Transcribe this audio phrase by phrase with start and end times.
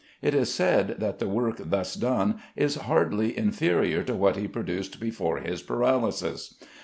[0.23, 4.99] It is said that the work thus done is hardly inferior to what he produced
[4.99, 6.55] before his paralysis.